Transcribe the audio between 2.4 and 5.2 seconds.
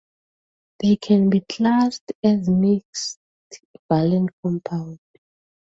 mixed valent compounds.